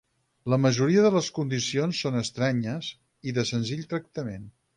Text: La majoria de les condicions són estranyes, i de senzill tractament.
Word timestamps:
La 0.51 0.57
majoria 0.61 1.03
de 1.05 1.11
les 1.15 1.29
condicions 1.35 1.99
són 2.07 2.17
estranyes, 2.23 2.91
i 3.33 3.37
de 3.37 3.45
senzill 3.53 3.87
tractament. 3.95 4.51